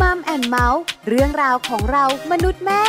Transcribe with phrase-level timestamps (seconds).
[0.00, 2.82] Mom and Mouth เรื่องราวของเรามนุษย์แม่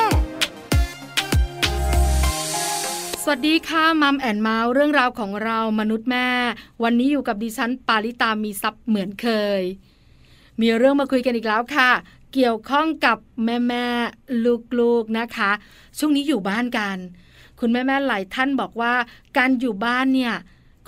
[3.23, 6.27] สวัสดีค่ะ Mom and Mouth เรื่องราวของเรามนุษย์แม่
[6.83, 9.27] วันนี้อยู่กับดิฉันปาริตามีซัพ์เหมือนเค
[9.59, 9.61] ย
[10.61, 11.91] มีเรื่องมาคุยกันอีกแล้วค่ะ
[12.33, 13.85] เกี่ยวข้องกับแม่แม่
[14.79, 15.51] ลูกๆนะคะ
[15.97, 16.97] ช่วงนี้อยู่บ้านกัน
[17.59, 18.93] คุณแม่แม่หลายท่านบอกว่า
[19.37, 20.33] การอยู่บ้านเนี่ย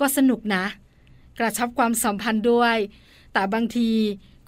[0.00, 0.64] ก็สนุกนะ
[1.38, 2.76] กระชับความสัมพันธ์ด้วย
[3.32, 3.90] แต่บางที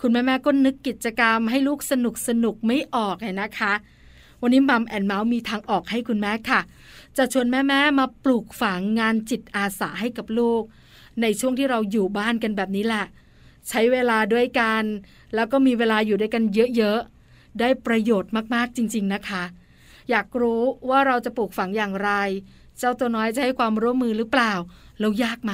[0.01, 3.73] คุณแม่แม่ก็นึกกิจกรรมให้ลูกสนุกสนุกไม่ออกเลยนะคะ
[4.43, 6.61] วันนี้มัมแอนเมาส์มีทางออกให้คุณแม่ค่ะ
[7.17, 10.63] จะชวนแม่แม่มาปลูกฝังงานจิตอาสาให้กับลูก
[11.21, 13.05] ในช่วงที่เราอยู่บ้านกันแบบนี้แหละ
[13.69, 14.83] ใช้เวลาด้วยกัน
[15.35, 16.43] แล้วก็มีเวลาอยู่ด้วยกัน
[16.77, 19.43] เยอะๆ ได้ประโยชน์มากๆจริง ๆนะคะ
[20.11, 22.11] อยากรู้ว่าเราจะปลูกฝังอย่างไร
[22.79, 24.53] เจ้าตัวน้อยจะให้ความร่วมมือหรือเปล่า
[25.01, 25.53] แล้วยากไหม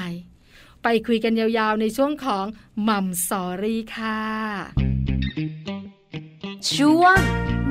[0.89, 2.47] ไปคุยกันยาวๆในช่วงของ
[2.89, 4.21] Mom Story ค่ะ
[6.75, 7.19] ช่วง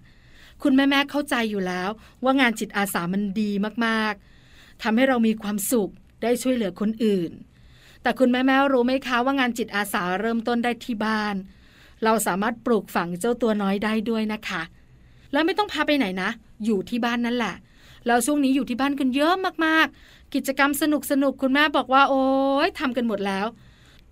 [0.63, 1.91] คุณแม่ๆเข้าใจอยู่แล้ว
[2.25, 3.51] ว่างานจิตอาสามันดี
[3.87, 5.93] มากๆทำให้เรามีความสุข
[6.23, 7.31] ได้ช่วยเหลือคนอื่น
[8.03, 11.37] แต่คุณแม่ๆรู้ไหมคะว่างานจิตอาสาเริ่มต้นได้ที่บ้าน
[12.05, 14.63] เราสามารถปลูกฝังเจ้าตัวน้อยได้ด้วยนะคะ
[15.33, 16.31] แล้วไม่ต้องพาไปไหนนะ
[16.65, 17.55] อยู่ที่บ้านนั่นแหละ
[18.07, 22.25] แล้วช่วงนี้อยู่ที่บ้านกันเยอะมากๆ กิจกรรมสนุกสนุกคุณแม่บอกว่าโอ้
[22.67, 23.47] ยทำกันหมดแล้ว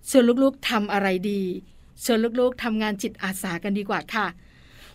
[0.07, 1.41] เชวนลูกๆทำอะไรดี
[2.01, 4.27] เชวนลูกๆทำงานจิตอาสากันดีกว่าค่ะ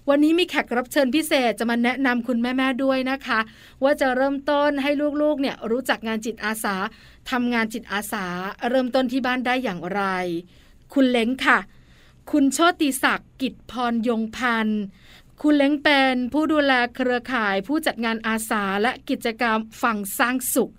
[0.08, 3.40] วันนี้มีแขกรับเชิญพิเศษจะมาแนะนำคุณแม่ๆด้วยนะคะ
[3.82, 4.90] ว่าจะเริ่มต้นให้
[5.22, 6.74] ลูกๆเนี่ยรู้จักงานจิตอาสา
[7.30, 8.24] ทำงานจิตอาสา
[8.68, 10.02] เริ่มต้นที่บ้านได้อย่างไร
[10.94, 11.58] คุณเล้งค่ะ
[12.30, 14.82] คุณโชติศักดิ์กิจพรยงพันธ์
[15.42, 20.72] คุณเล้งเป็นผู้ดูแลเครือข่ายผู้จัดงานอาสาและกิจกรรมฝั่งสร้างสุข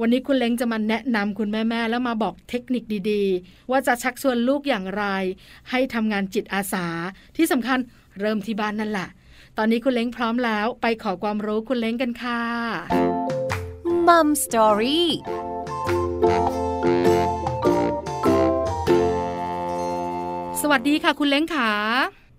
[0.00, 5.04] วันนี้คุณเล้งจะมาแนะนำคุณแม่ๆแล้วมาบอกเทคนิคดีๆ ว่าจะชักชวนลูกอย่างไร
[5.70, 6.86] ให้ทำงานจิตอาสา
[7.36, 7.78] ที่สำคัญ
[8.20, 9.08] เริ่มที่บ้านนั่นแหละ
[9.56, 12.40] ตอนนี้คุณเล้งพร้อมแล้วไปขอความรู้คุณเล้งกันค่ะ
[14.06, 15.08] มัมสตอรี่
[20.72, 21.70] วัสดีค่ะ คุณเล้งขา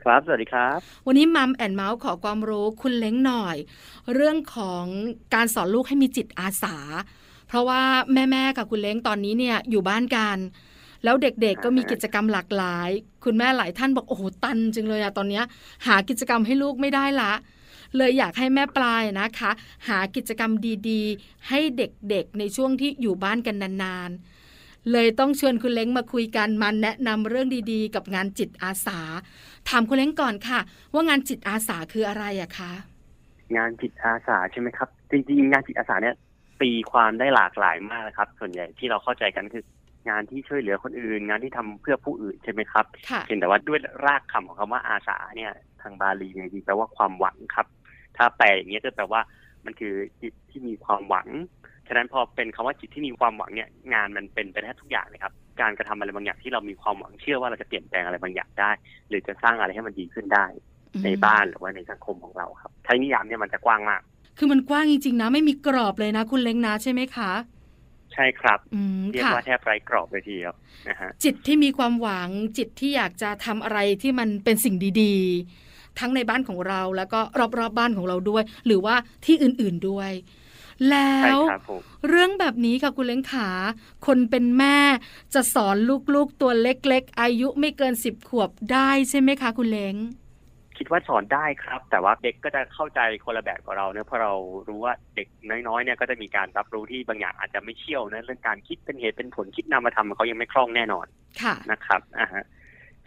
[0.03, 3.57] ครับ สวัสดีครับ วันนี้มัมแอนเมาส์ขอความรู้คุณเล้งหน่อย
[4.13, 4.85] เรื่องของ
[5.33, 6.77] การสอนลูกให้มีจิตอาสา
[7.47, 7.81] เพราะว่า
[8.13, 10.37] แม่ๆกับคุณเล้งตอนนี้เนี่ยอยู่บ้านกัน
[11.03, 12.89] แล้วเด็กๆก็มีกิจกรรมหลากหลาย
[13.23, 15.43] คุณแม่หลายท่านบอกโอ้โหตันจังเลยอะตอนเนี้ย
[15.87, 17.33] หากิจกรรมให้ลูกไม่ได้ละ
[17.97, 19.51] เลยอยากให้แม่ปลายนะคะ
[19.87, 20.51] หากิจกรรม
[20.89, 24.32] ดีๆ ให้เด็กๆในช่วงที่อยู่บ้านกันนานๆ
[24.91, 28.99] เลยต้องชวนคุณเล้งมาคุยกันมาแนะนำเรื่องดีๆ กับงานจิตอาสา
[29.69, 30.59] ถามคุณเล้งก่อนค่ะ
[30.93, 32.71] ว่างานจิตอาสาคืออะไรอะคะ
[33.57, 36.15] งานจิตอาสาใช่ไหมครับ จริงๆ งานจิตอาสาเนี่ย
[36.61, 39.63] ตีความได้หลากหลายมากนะครับ ส่วนใหญ่ที่เราเข้าใจกันคือ
[40.09, 45.51] งานที่ช่วยเหลือคนอื่น งานที่ทำเพื่อผู้อื่นใช่ไหมครับค่ะเพียงแต่ว่าด้วยรากคำของคำว่าอาสาเนี่ย
[45.81, 47.67] ทางบาลีเนี่ยจริงๆแปลว่าความหวังครับ
[48.17, 49.21] ถ้าแปลอย่างนี้ยจะแปลว่า
[49.65, 51.27] มันคือจิตที่มีความหวัง
[51.87, 58.71] ฉะนั้นพอเป็นคำว่าจิตที่มีความหวังเนี่ยงานมันเป็นไปได้ทุกอย่างเลยครับ การกระทำอะไรบางอย่างที่เรามีความหวังเชื่อว่าเราจะเปลี่ยนแปลงอะไรบางอย่างได้
[59.09, 60.45] หรือจะสร้างอะไรให้มันดีขึ้นได้
[61.05, 64.01] ในบ้านหรือว่าในสังคมของเราครับใช้นิยามเนี่ยมันจะกว้างมาก
[64.37, 67.31] คือมันกว้างจริงๆนะไม่มีกรอบเลยนะ คุณเล้งนะใช่ไหมคะ
[68.13, 70.53] ใช่ครับอืมเรียกค่ะว่าแทบไร้กรอบเลยทีเดียว
[70.89, 78.95] นะฮะจิตที่มีความหวังจิตที่อยากจะทำอะไรที่มันเป็นสิ่งดีๆ ทั้งในบ้านของเราแล้วก็รอบๆบบ้านของเราด้วย หรือว่า
[79.25, 80.11] ที่อื่นๆด้วย
[80.89, 83.49] แล้ใช่วครับผมเรื่องแบบนี้ค่ะคุณเล้งขา
[84.05, 84.77] คนเป็นแม่
[85.33, 85.77] จะสอน
[86.15, 89.95] ลูกๆตัวเล็ก ๆ อายุไม่เกินสิบขวบได้ใช่ไหมคะ คุณเล้ง
[90.77, 94.33] คิดว่าสอนได้ครับ แต่ว่าเด็กก็จะเข้าใจคนละแบบกับเราเนะเพราะเรา
[94.67, 95.27] รู้ว่าเด็ก
[95.67, 101.07] น้อยๆเนี่ยก็จะมีการรับรู้ที่บางอย่างอาจจะไม่เชี่ยวนะเรื่องการคิดเป็นเหตุเป็นผลคิดนามธรรมเขายังไม่คล่องแน่นอน
[101.41, 102.43] ค่ะนะครับอ่าฮะ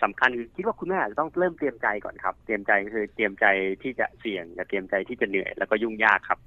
[0.02, 3.46] สำคัญคือคิดว่าคุณแม่อาจจะต้องเริ่มเตรียมใจก่อนครับ เตรียมใจก็คือเตรียมใจ
[3.82, 6.38] ที่จะเสี่ยงกับเตรียมใจที่จะเหนื่อยแล้วก็ยุ่งยากครับ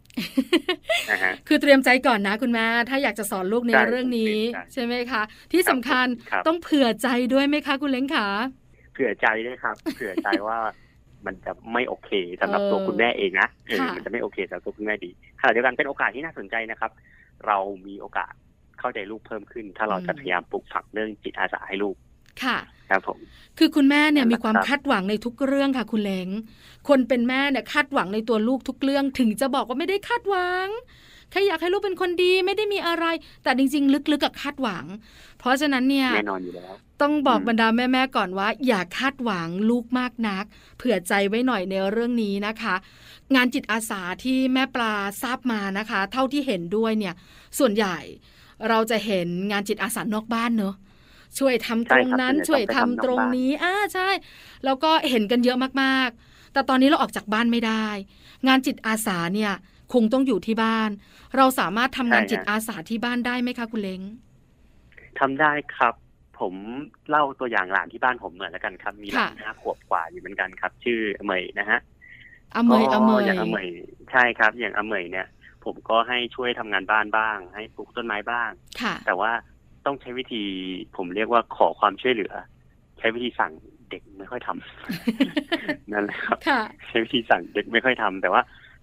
[1.12, 8.28] นะฮะคือเตรียมใจก่อนนะคุณแม่ถ้าอยากจะสอนลูกในใช่เรื่องนี้ ใช่ใช่ไหมคะ ที่สำคัญครับต้องเผื่อใจด้วยไหมคะ คุณเล้งขา
[8.94, 10.58] เผื่อใจด้วยครับ เผื่อใจว่า
[11.26, 12.12] มันจะไม่โอเค
[12.42, 15.12] สำหรับเออตัวคุณแม่เองนะเออค่ะมันจะไม่โอเคสำหรับตัวคุณแม่ดี
[15.42, 16.92] ขณะเดียวกันเป็นโอกาสที่น่าสนใจนะครับ
[17.48, 17.58] เรา
[17.88, 18.34] มีโอกาส
[18.80, 21.96] เข้าใจลูกเพิ่มขึ้น ถ้าเราจะพยายามปลูกฝังเรื่องจิตอาสาให้ลูก
[22.44, 22.58] ค่ะ
[22.90, 23.18] ครับผม
[23.58, 26.30] คือคุณแม่เนี่ยนั่นแหมีละความครับคาดหวังในทุกเรื่องค่ะ คุณเล้ง
[26.88, 30.68] คนเป็นแม่เนี่ยคาดหวังในตัวลูกทุกเรื่อง ถึงจะบอกว่าไม่ได้คาดหวัง
[31.32, 33.06] แค่อยากให้ลูกเป็นคนดีไม่ได้มีอะไร
[33.44, 34.86] แต่จริง ๆ ลึกๆกับคาดหวัง
[35.40, 40.46] เพราะฉะนั้นเนี่ยแน่นอนอยู่แล้วต้องบอกอืมบรรดาแม่ๆก่อนว่า อย่าคาดหวังลูกมากนัก
[40.78, 42.76] เผื่อใจไว้หน่อยในเรื่องนี้นะคะ
[43.36, 47.14] งานจิตอาสาที่แม่ปลาทราบมานะคะ เท่าที่เห็นด้วยเนี่ย
[47.60, 47.98] ส่วนใหญ่
[48.70, 50.76] เราจะเห็นงานจิตอาสานอกบ้านเนอะ
[51.38, 54.10] ช่วยทำตรงนั้นใช่ครับช่วยทำตรงนี้อ่าใช่
[54.66, 57.88] แล้วก็เห็นกันเยอะมากๆ แต่ตอนนี้เราออกจากบ้านไม่ได้
[58.48, 59.54] งานจิตอาสาเนี่ย
[59.94, 60.90] คงต้องอยู่ที่บ้าน
[61.38, 64.02] เราสามารถทำงานจิตอาสาที่บ้านได้ไหมคะคุณเล้ง
[65.20, 65.96] ทำได้ครับ
[66.40, 66.54] ผม
[67.10, 71.80] เล่าตัวอย่างหลานที่บ้านผมหน่อยแล้วกันครับ มีหลานค่ะห้าขวบกว่าอยู่เหมือนกันครับ ชื่ออเมยนะฮะ
[72.56, 73.68] อเมยอเมยอย่างอเมย
[74.12, 75.28] ใช่ครับ อย่างอเมยเนี่ย
[75.66, 78.50] ผมก็ให้ช่วยทำงานบ้านบ้าง ให้ปลูกต้นไม้บ้าง
[78.82, 79.32] ค่ะแต่ว่า
[79.86, 80.44] ต้องใช้วิธี
[80.98, 82.34] ผมเรียกว่าขอความช่วยเหลือ
[83.00, 83.52] ใช้วิธีสั่ง
[83.90, 88.42] เด็กไม่ค่อยทำนั่นแหละครับค่ะใช้วิธีสั่งเด็กไม่ค่อยทำแต่ว่า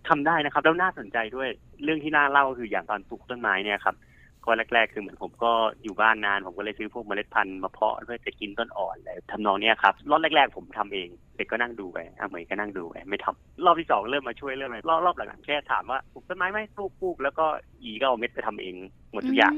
[0.08, 1.48] ทำได้นะครับ แล้วน่าสนใจด้วย
[1.84, 3.96] เรื่องที่น่าเล่าคืออย่างตอนปลูกต้นไม้เนี่ยครับ
[4.44, 5.52] ก็แรกๆคือเหมือนผมก็
[5.82, 17.46] อยู่บ้านนานผมก็เลยซื้อพวกเมล็ดพันธุ์มาเพาะเพื่อจะกินต้นอ่อนอะไรทำนองเนี้ยครับรอบแรกๆผมทำเองเด็กก็นั่งดูไปอะเหมยก็นั่งดูไปไม่ทำรอบที่สองเริ่มมาช่วยเริ่มอะไรรอบรอบหลังๆแค่ถามว่าปลูกต้นไม้ไหมปลูกปลูกแล้วก็
[17.82, 18.74] อีก็เอาเม็ดไปทำเอง
[19.12, 19.54] หมดทุกอย่าง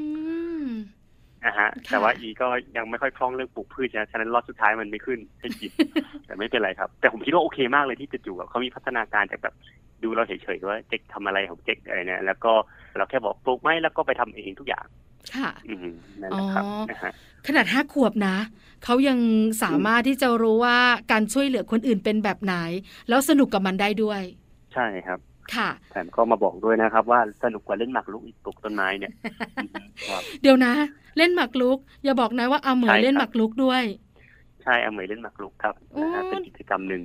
[0.70, 0.74] ม
[1.46, 5.70] นะฮะค่ะแต่ว่าอีก็ยังไม่ค่อยคล่องเรื่องปลูกพืชนะฉะนั้นรอบสุดท้ายมันไม่ขึ้นให้กิน
[6.26, 9.54] แต่ไม่เป็นไรครับ แต่ผมคิดว่าโอเคมากเลยที่จะจู่ๆเขามีพัฒนาการจากแบบ
[10.02, 12.52] ดูเราเฉยๆว่าเจ๊กทำอะไรของเจ๊กอะไรเนี่ยแล้วก็
[12.96, 14.86] เราแค่บอกปลูกไหมแล้วก็ไปทำเองทุกอย่าง
[15.34, 15.88] ค่ะอืม
[16.20, 17.12] นั่นแหละครับอ๋อนะฮะ
[17.46, 18.36] ขนาดห้าขวบนะ
[18.84, 19.18] เขายัง
[19.62, 20.78] สามารถที่จะรู้ว่า
[21.12, 22.54] การช่วยเหลือคนอื่นเป็นแบบไหน
[23.08, 24.22] แล้วสนุกกับมันได้ด้วย
[24.74, 25.18] ใช่ครับ
[25.54, 29.12] ค่ะแถมก็มาบอกด้วยนะครับ ว่าสนุกกว่าเล่นหมากรุกอีกปลูกต้นไม้เนี่ย
[29.58, 29.78] อืม
[30.08, 30.72] ครับเดี๋ยวนะ
[31.16, 33.82] เล่นหมากรุก อย่าบอกนะว่าอาเหมใช่ยครับเล่นหมากรุกด้วย
[34.62, 37.02] ใช่เอาเหมยเล่นหมากรุกครับนะฮะโอ้เป็นกิจกรรมหนึ่ง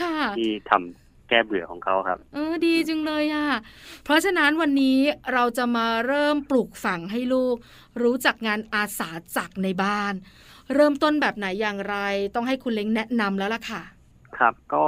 [0.00, 3.46] ค่ะที่ทำแก้เบื่อของเขาครับ เออดีจังเลยอะ
[4.04, 4.98] เพราะฉะนั้นวันนี้
[5.32, 7.56] เราจะมาเริ่มปลูกฝังให้ลูก
[8.02, 10.14] รู้จักงานอาสาจักในบ้าน
[10.74, 11.96] เริ่มต้นแบบไหนอย่างไร
[12.34, 13.82] ต้องให้คุณเล้งแนะนำแล้วล่ะค่ะ
[14.36, 14.86] ครับก็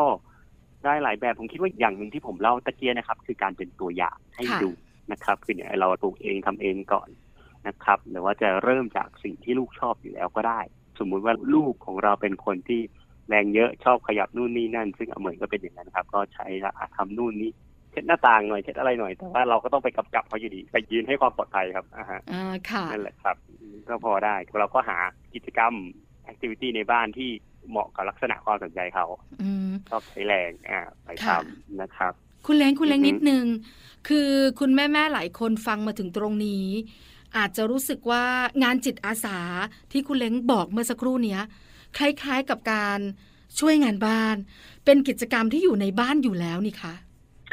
[0.85, 4.71] ได้หลายแบบผมคิดว่าอย่างหนึ่งที่ผมเล่าตะเกียนะครับ คือการเป็นตัวอย่างให้ค่ะ ดู
[5.13, 7.09] นะครับคือเนี่ยเราปลูกเองทำเองก่อน
[7.69, 10.61] นะครับ หรือว่าจะเริ่มจากสิ่งที่ลูกชอบอยู่แล้วก็ได้
[10.99, 12.81] สมมุติว่าลูกของเราเป็นคนที่
[13.29, 17.51] แรงเยอะชอบขยับนู่นนี่นั่น ซึ่งอเมยก็เป็นอย่างนั้นครับ ก็ใช้ละอะทำนู่นนี่
[17.91, 23.37] เช็ดหน้าต่างหน่อยเช็ดอะไรหน่อยแต่ว่าเราก็ต้องไปกำกับเขาอยู่ดีไปยืนให้ความปลอดภัยครับอ่าฮะ อ่าค่ะ นั่นแหละครับ
[23.89, 24.99] ก็พอได้เราก็หา
[25.35, 25.73] กิจกรรม
[26.25, 27.31] แอคทิวิตี้ในบ้านที่
[27.71, 29.07] เหมาะกับลักษณะความสนใจเขา
[29.43, 32.13] อืมชอบใช้แรงอ่าไปทค่ะำนะครับ
[32.47, 33.45] คุณเล้งคุณเล้งอือฮึนิดนึง
[34.09, 34.31] คือ
[34.61, 36.67] คุณแม่แม่ๆหลายคนฟังมาถึงตรงนี้
[37.37, 38.25] อาจจะรู้สึกว่า
[38.63, 39.39] งานจิตอาสา
[39.93, 41.43] ที่คุณเล้งบอกเมื่อสักครู่เนี้ย
[41.97, 42.99] คล้ายๆกับการ
[43.61, 44.37] ช่วยงานบ้าน
[44.85, 46.95] เป็นกิจกรรมที่อยู่ในบ้านอยู่แล้วนี่คะ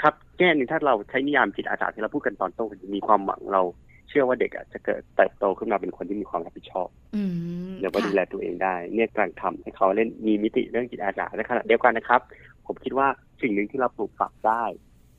[0.01, 12.21] ครับแง่หนึ่งถ้าเราใช้นิยามจิตอาสาที่เราพูดกันตอนต้นมีความหวังเราเชื่อว่าเด็กอะจะเกิดเติบโตขึ้นมาเป็นคนที่มีความรับผิดชอบอืมแล้วก็ค่ะดูแลตัวเองได้ เนี่ยกำลังทำให้เขาเล่นมีมิติเรื่องจิตอาสาในขณะเดียวกันนะครับ
[12.67, 13.07] ผมคิดว่า
[13.41, 14.63] สิ่งหนึ่งที่เราปลูกฝังได้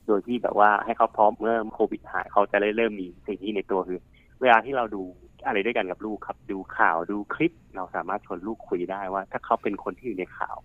[0.07, 3.99] โดยที่แบบว่าให้เขาพร้อมเมื่อโควิดหายเขาจะได้เริ่มมีสิ่งที่ในตัวคือ
[4.41, 5.03] เวลาที่เราดู
[5.45, 10.57] อะไรด้วยกันกับลูกครับ ดูข่าวดูคลิป เราสามารถชวนลูกคุยได้ว่า ถ้าเขาเป็นคนที่อยู่ในข่าว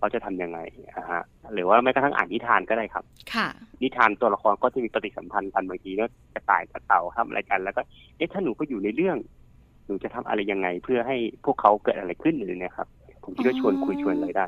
[0.00, 0.58] เขาจะทำยังไง
[0.96, 1.22] อ่าฮะ
[1.54, 3.04] หรือว่าแม้กระทั่งอ่านนิทานก็ได้ครับ
[3.34, 3.48] ค่ะ
[3.82, 7.82] นิทานตัวละครก็จะมีปฏิสัมพันธ์กันบางทีก็กระต่ายกับเต่าทำอะไรกันแล้วก็
[8.16, 9.16] เอ๊ะถ้าหนูก็อยู่ในเรื่อง
[9.86, 12.88] หนูจะทำอะไรยังไง เพื่อให้พวกเขาเกิดอะไรขึ้นหรือเนี่ยครับ
[13.24, 14.46] ผมคิดว่าชวนคุยชวนอะไรได้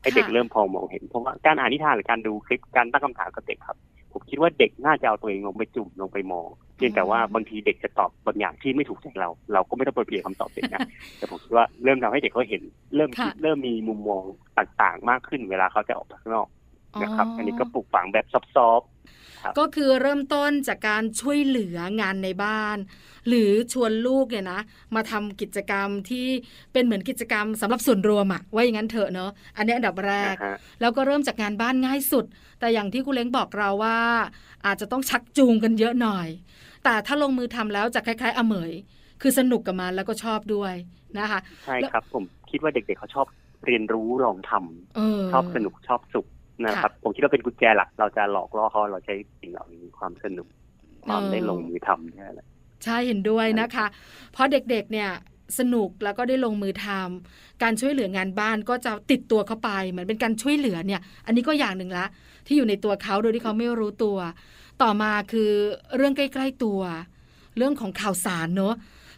[0.00, 3.76] ให้เด็กค่ะเริ่มพอมองเห็นเพราะว่าการอ่านนิทานหรือการดูคลิปการตั้งคำถามกับเด็กครับ
[4.14, 10.80] ผมคิดว่าเด็กน่าจะเอาตัวเองลงไปจุ่มลงไปมองเพียงแต่ว่าบางทีเด็กจะตอบบางอย่างที่ไม่ถูกใจเรา เราก็ไม่ต้องไปเปลี่ยนคำตอบเด็กนะ
[11.18, 12.62] แต่ผมคิดว่าเริ่มทำให้เด็กเขาเห็น
[12.96, 14.24] เริ่มคิดค่ะเริ่มมีมุมมอง
[14.58, 16.48] ต่างๆ มากขึ้นเวลาเขาจะออกไปข้างนอก
[17.02, 18.93] นะครับ อันนี้ก็ปลูกฝังแบบซอฟต์ๆครับ
[19.58, 22.76] ก็คือเริ่มต้นจากการช่วยเหลืองานในบ้าน
[23.28, 24.60] หรือชวนลูกเนี่ยนะ
[24.94, 26.26] มาทำกิจกรรมที่
[26.72, 32.24] เป็นเหมือนกิจกรรมสำหรับส่วนรวมอะว่าอย่างนั้นเถอะเนอะอันนี้อันดับแรกนะฮะแล้วก็เริ่มจากงานบ้านง่ายสุด
[32.60, 33.98] แต่อย่างที่คุณเล้งบอกเราว่า
[34.66, 36.28] อาจจะต้องชักจูงกันเยอะหน่อย
[36.84, 38.72] แต่ถ้าลงมือทำแล้วจะคล้าย ๆ อเมย
[39.22, 40.74] คือสนุกกับมันแล้วก็ชอบด้วย
[41.18, 43.26] นะคะใช่ครับผมคิดว่าเด็กๆเขาชอบ
[43.66, 46.26] เรียนรู้ลองทำเออชอบสนุกชอบสุข
[46.66, 50.46] นะครับ ผมคิดว่าเป็นกุญแจหลักเราจะหลอกล่อเขาเราใช้สิ่งเหล่านี้ความสนุก
[51.06, 52.46] ความได้ลงมือทำเนี่ยแหละ
[52.84, 53.86] ใช่เห็นด้วยนะคะ
[54.32, 55.10] เพราะเด็กๆเนี่ย
[55.58, 62.06] สนุกแล้วก็ได้ลงมือทำการช่วยเหลืองานบ้านก็จะติดตัวเข้าไป เหมือนเป็นการช่วยเหลือเนี่ย อันนี้ก็อย่างหนึ่งละ
[62.46, 64.16] ที่อยู่ในตัวเขาโดยที่เขาไม่รู้ตัว
[64.82, 65.50] ต่อมาคือ
[65.96, 66.80] เรื่องใกล้ๆตัว
[67.56, 68.74] เรื่องของข่าวสารเนอะ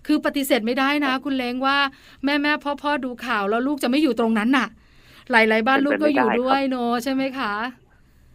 [0.06, 1.78] คือปฏิเสธไม่ได้นะ คุณเล้งว่า
[2.24, 4.68] แม่แม่พ่อพ่อๆดูข่าวแล้วลูกจะไม่อยู่ตรงนั้นน่ะ
[5.30, 7.52] หลาย ๆ บ้านลูกก็อยู่ด้วยเนอะใช่ไหมคะ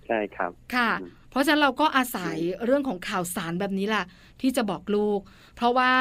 [0.08, 4.06] ใช่ครับค่ะอืมเพราะฉะนั้นเราก็อาศัยเรื่องของข่าวสารแบบนี้แหละ
[4.42, 5.20] ที่จะบอกลูก
[5.56, 5.92] เพราะว่า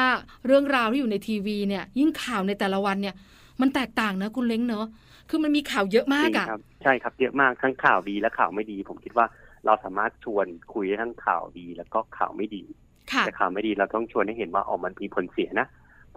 [0.45, 3.15] เรื่องราวที่อยู่ในทีวีเนี่ย ยิ่งข่าวในแต่ละวันเนี่ย
[3.61, 4.85] มันแตกต่างนะคุณเล้งเนอะ
[5.29, 9.25] คือมันมีข่าวเยอะมากอะจริงครับใช่ครับเยอะมากทั้งข่าวดีและข่าวไม่ดี ผมคิดว่า
[9.65, 12.63] เราสามารถชวนคุยได้ทั้งข่าวดีแล้วก็ข่าวไม่ดี
[13.11, 15.67] ค่ะแต่ข่าวไม่ดีเราต้องชวนให้เห็นว่าอ๋อมันมีผลเสียนะ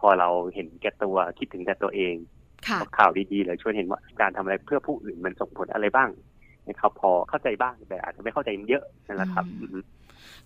[0.01, 2.44] พอเราเห็นแก่ตัวคิดถึงแต่ตัวเองค่ะ
[2.99, 6.11] ข่าวดีๆเลยชวนเห็นว่าการทำอะไรเพื่อผู้อื่นมันส่งผลอะไรบ้าง
[6.69, 9.81] นะครับพอเข้าใจบ้างแต่อาจจะไม่เข้าใจเยอะนั่นแหละครับอืมอือฮึ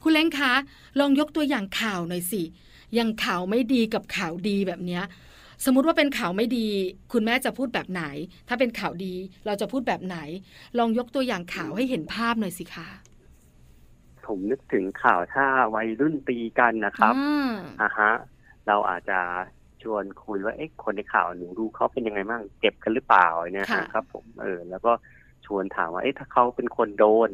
[0.03, 0.53] คุณเล้งคะ
[1.01, 2.43] ลองยกตัวอย่างข่าวหน่อยสิ
[2.95, 5.05] อย่างข่าวไม่ดีกับข่าวดีแบบเนี้ย
[5.65, 6.69] สมมุติว่าเป็นข่าวไม่ดี
[7.13, 8.05] คุณแม่จะพูดแบบไหน
[8.49, 9.15] ถ้าเป็นข่าวดี
[9.47, 10.19] เราจะพูดแบบไหน
[10.79, 12.89] ลองยกตัวอย่างข่าวให้เห็นภาพหน่อยสิคะ
[14.27, 18.13] ผมนึกถึงข่าวถ้าวัยรุ่นตีกันนะครับอ่าอ่าฮะ
[18.67, 19.21] เราอาจจะ
[19.83, 24.93] ชวนคุยว่าเอ๊ะคนในข่าวหนูดูเขาเป็นยังไงบ้างเจ็บกันหรือเปล่าเนี่ยฮะครับ ผมเออแล้วก็
[25.47, 27.31] ชวนถามว่าเอ๊ะถ้าเขาเป็นคนโดน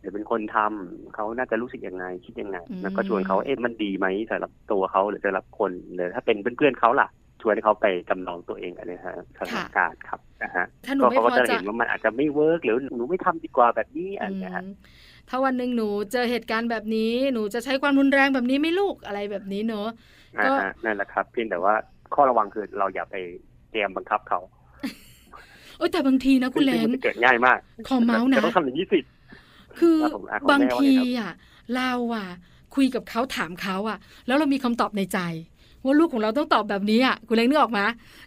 [0.00, 7.08] หรือเป็นคนทำเขาน่าจะรู้สึกยังไงคิดยังไง แล้วก็ชวนเขาเอ๊ะมันดีไหมสำหรับตัวเขาหรือสำหรับคนหรือถ้าเป็นเพื่อนๆเขาล่ะ
[7.42, 14.74] ชวนให้เขาไปจำลองตัวเองอันนี้ฮะสถานการณ์ครับนะฮะถ้าหนูก็ไม่เขาพก็อจะใจเห็นว่ามันอาจจะไม่เวิร์กหรือหนูไม่ทำดีกว่าแบบนี้อันเนี้ยฮะอืม
[15.28, 19.88] ถ้าวันหนึ่งหนูเจอเหตุการณ์แบบนี้ หนูจะใช้ความรุนแรงแบบนี้ไหม่ลูกอะไรแบบนี้เนอะ
[20.44, 21.74] ก็อ่าฮะนั่นแหละครับ เพียงแต่ว่า
[22.14, 23.16] ข้อระวังคือเราอย่าไป
[23.70, 24.40] เตรียมบังคับเขา
[25.78, 28.98] เอ้ยแต่บางทีนะคุณเล้ซึ่งมันจะเกิดง่ายมากขอเมาส์นะแต่ต้องทำอย่างนี้สิ
[29.78, 31.32] คือครับผมอะขอแม่บางว่าไงทีครับอะ
[31.74, 32.26] เราอะ
[32.74, 35.18] คุยกับเขาถามเขาอะ แล้วเรามีคำตอบในใจ
[35.84, 37.80] ว่าลูกของเราต้องตอบแบบนี้อะคุณเล้งนึกออกไหม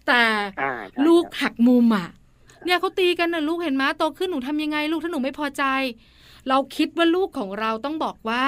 [0.08, 0.20] แต่
[0.62, 2.08] อ่าใช่ลูกครับหักมุมอะ
[2.65, 5.63] เนี่ยเขาตีกันนะลูกเห็นไหมโตขึ้นหนูทำยังไง ลูกถ้าหนูไม่พอใจ
[6.50, 8.46] เราคิดว่าลูกของเราต้องบอกว่า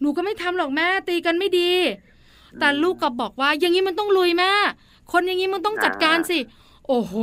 [0.00, 1.70] หนูก็ไม่ทำหรอกแม่ตีกันไม่ดี
[2.60, 4.50] แต่ลูกก็บอกว่าอย่างนี้มันต้องลุยแม่
[5.12, 6.38] คนอย่างนี้มันต้องจัดการสิ
[6.88, 7.14] โอ้โห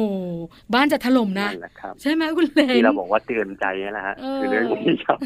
[0.73, 5.17] บ้านจะถล่มนะนั่นแหละครับใช่ไหมคุณเล้งที่เราบอกว่าเตือนใจนี่แหละฮะเออคือเรื่องนี้ครับ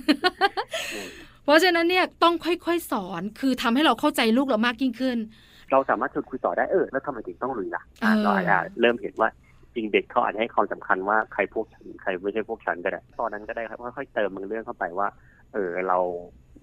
[1.44, 5.18] เพราะฉะนั้นเนี่ยต้องค่อยๆสอนคือทำให้เราเข้าใจลูกเรามากยิ่งขึ้น
[5.72, 9.30] เราสามารถชวนคุยต่อได้เออแล้วทำไมถึงต้องลุยล่ะอะเออเราอาจจะเริ่มเห็นว่า
[9.74, 15.08] จริงเด็กเขาอาจจะให้ความสำคัญว่าใครพวกฉันใครไม่ใช่พวกฉันก็ได้ตอนนั้นก็ได้ครับค่อยๆเติมบางเรื่องเข้าไปว่า
[15.54, 15.98] เออเรา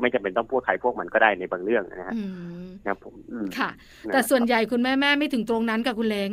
[0.01, 2.23] ไม่จำเป็นต้องพวกใครพวกมันก็ได้ในบางเรื่องนะฮะอื
[2.65, 3.71] มนะครับผมอืมค่ะ
[4.07, 6.31] นั่นหละแต่ส่วนครับใหญ่คุณแม่แม่ไม่ถึงตรงนั้นกับคุณเล้ง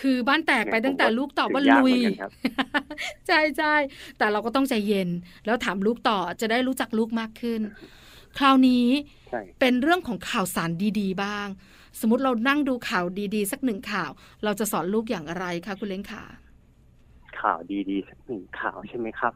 [0.00, 2.30] คือบ้านแตกไปเนี่ยตั้งแต่ผมว่าลูกตอบว่าถึงยากลุยเหมือนกันครับ
[3.26, 3.74] ใช่ใช่
[4.18, 5.08] แต่เราก็ต้องใจเย็น
[5.46, 7.60] แล้วถามลูกต่อจะได้รู้จักลูกมากขึ้น
[8.38, 8.86] คราวนี้
[9.28, 11.46] ใช่เป็นเรื่องของข่าวสารดีๆ บ้าง
[12.00, 14.10] สมมติเรานั่งดูข่าวดีๆ สักหนึ่งข่าว
[14.44, 16.24] เราจะสอนลูกอย่างไรคะคุณเล้งขา
[17.40, 17.58] ข่าว
[17.90, 19.32] ดีๆสักหนึ่งข่าวใช่ไหมครับ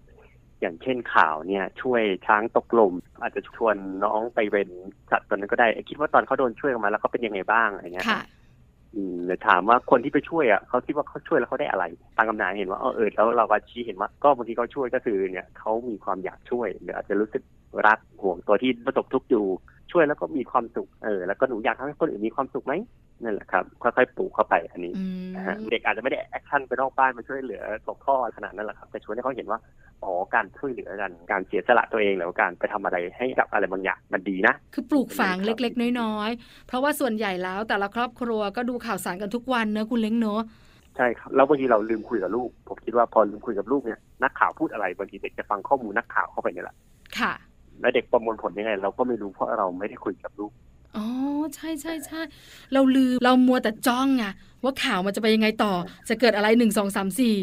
[0.60, 4.68] อย่างเช่นข่าวเนี่ยช่วยช้างตกลม อาจจะชวนน้องไปเป็น
[5.10, 8.22] สัตว์ตัวนั้นก็ได้คิดว่าตอนเขาโดนช่วยออกมาแล้วเขาเป็นยังไงบ้างอะไรเงี้ยค่ะ
[8.94, 11.84] อืมหรือถามว่าคนที่ไปช่วยอะเขาคิดว่าเขาช่วยแล้วเขาได้อะไร
[12.16, 17.42] ตามคำนายเห็นว่าเออเออแล้วเราก็ชี้เห็นว่าก็บางทีเขาช่วยก็คือเนี่ยเขามีความอยากช่วยหรืออาจจะรู้สึก
[17.86, 19.44] รักห่วงตัวที่ประสบทุกข์อยู่
[19.92, 22.74] ช่วยแล้วก็มีความสุขเออแล้วก็หนูอยากทำให้คนอื่นมีความสุขไหม
[23.22, 29.58] นั่นแหละครับ ค่อยๆปลูกเข้าไปอันนี้อืมนะฮะเด็กอาจจะไม่ได้ action ไปนอกบ้านมาช่วยเหลือตกท่อขนาดนั้นแหละครับแต่ชวนให้เขาเห็นว่า
[30.02, 40.42] อ๋อการช่วยเหลือกันการเสียสละตัวเองหรือว่าการไปทำอะไรให้กับอะไรบางอย่างมันดีนะ คือปลูกฝังครับเล็ก ๆ น้อยๆเพราะว่าส่วนใหญ่แล้วแต่ละครอบครัวก็ดูข่าวสารกันทุกวันเนอะคุณเล้งเนอะ
[40.96, 46.76] ใช่ครับแล้วบางทีเราลืมคุยกับลูก ผมคิดว่าพอลืมคุยกับลูกเนี่ยนักข่าวพูดอะไรบางทีเด็กจะฟังข้อมูลนักข่าวเข้าไปเนี่ยแหละ
[47.18, 47.32] ค่ะ
[47.80, 50.52] แล้วเด็กประมวลผลยังไง เราก็ไม่รู้เพราะเราไม่ได้คุยกับลูก
[50.96, 51.06] อ๋อ
[51.54, 52.20] ใช่ใช่ใช่
[52.72, 54.24] เราลืมเรามัวแต่จ้องไง
[54.62, 55.72] ว่าข่าวมันจะไปยังไงต่อ
[56.08, 57.34] จะเกิดอะไรหนึ่งสองสามสี่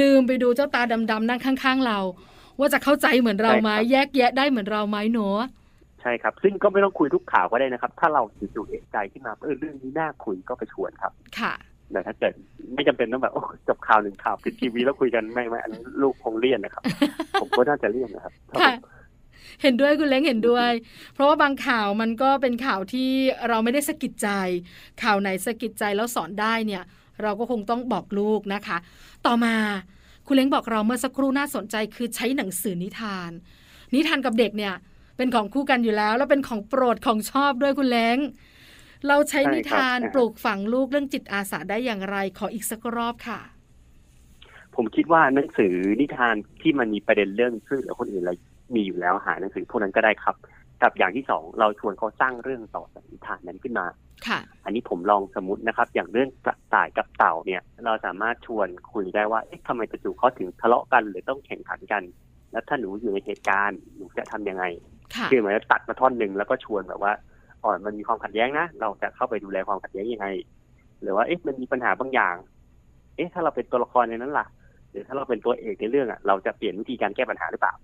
[0.00, 1.98] ลืมไปดูเจ้าตาดำๆนั่งข้างๆเรา
[2.58, 5.40] ว่าจะเข้าใจเหมือนเราไหมใช่ครับแยกแยะได้เหมือนเราไหมเนอะ
[6.02, 8.22] ใช่ครับ ซึ่งก็ไม่ต้องคุยทุกข่าวก็ได้นะครับ ถ้าเรา
[8.54, 11.52] จู่ๆเอกใจขึ้นมาเออเรื่องนี้น่าคุยก็ไปชวนครับ ค่ะ
[11.92, 12.32] แต่ถ้าเกิด
[12.74, 16.82] ไม่จำเป็นต้องแบบโอ้จบข่าวหนึ่งข่าวปิดทีวีแล้วคุยกันไม่ไม่อันนี้ลูกคงเลี่ยนนะครับ
[17.40, 18.95] ผมก็น่าจะเลี่ยนนะครับครับค่ะผม
[19.62, 20.70] เห็นด้วยคุณเล้งเห็นด้วย
[21.14, 23.10] เพราะว่าบางข่าวมันก็เป็นข่าวที่
[23.48, 24.28] เราไม่ได้สะกิดใจ
[25.02, 26.82] ข่าวไหนสะกิดใจแล้วสอนได้เนี่ย
[27.22, 28.78] เราก็คงต้องบอกลูกนะคะ
[29.26, 29.54] ต่อมา
[30.26, 33.30] คุณเล้งบอกเราเมื่อสักครู่น่าสนใจคือใช้หนังสือนิทาน
[33.94, 34.74] นิทานกับเด็กเนี่ย
[35.16, 38.18] เป็นของคู่กันอยู่แล้ว แล้วเป็นของโปรดของชอบด้วยคุณเล้ง
[39.06, 43.40] เราใช้นิทานปลูกฝังลูกเรื่องจิตอาสาได้อย่างไร ขออีกสักรอบค่ะ
[44.74, 48.32] ผมคิดว่าหนังสือนิทานที่มันมีประเด็นเรื่องช่วยเหลือคนอื่นอะไร
[48.74, 50.36] มีอยู่แล้วหาหนังสือพวกนั้นก็ได้ครับ
[50.82, 53.86] กับอย่างที่สองเราชวนเขาสร้างเรื่องต่อจากนิทานนั้นขึ้นมา
[54.26, 62.02] ค่ะ อันนี้ผมลองสมมตินะครับ อย่างเรื่องกระต่ายกับเต่าเนี่ย เราสามารถชวนคุยได้ว่าเอ๊ะทำไมจู่ๆเขาถึงทะเลาะกันหรือต้องแข่งขันกัน
[62.52, 64.64] แล้วถ้าหนูอยู่ในเหตุการณ์หนูจะทำยังไง
[65.14, 67.12] ค่ะคือเหมือนตัดมาท่อนหนึ่งแล้วก็ชวนแบบว่า
[67.62, 70.26] อ๋อมันมีความขัดแย้งนะเราจะเข้าไปดูแลความขัดแย้งยังไง
[71.02, 72.36] หรือว่าเอ๊ะมันมีปัญหาบางอย่าง
[73.16, 74.46] เอ๊ะถ้าเราเป็นตัวละครในนั้นล่ะ
[74.90, 77.82] หรือถ้าเราเป็นตัวเอกในเรื่องอะเราจะเปลี่ยนวิธีการแก้ปัญหาหรือเปล่าค่ะ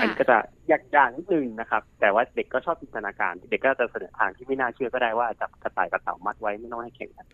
[0.00, 0.38] อันก็จะ
[0.70, 7.26] ยากๆนิดนึงนะครับ แต่ว่าเด็กก็ชอบจินตนาการ เด็กก็จะเสนอทางที่ไม่น่าเชื่อก็ได้ว่าจับกระต่ายกับเต่ามัดไว้ไม่ต้องให้แข่งกัน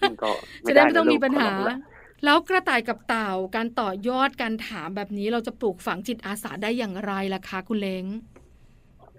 [0.00, 0.30] ซึ่งก็
[0.68, 1.78] จะได้ไม่ต้องมีปัญหาคนละเรื่อง
[2.24, 8.06] แล้วกระต่ายกับเต่าการต่อยอดการถามแบบนี้เราจะปลูกฝังจิตอาสาได้อย่างไรล่ะคะคุณเล้ง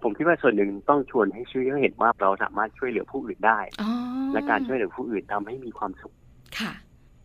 [0.03, 3.89] ผมคิดว่าส่วนหนึ่งต้องชวนให้ช่วยให้เห็นว่าเราสามารถช่วยเหลือผู้อื่นได้อ๋อ
[4.33, 6.13] และการช่วยเหลือผู้อื่นทำให้มีความสุข
[6.59, 6.73] ค่ะ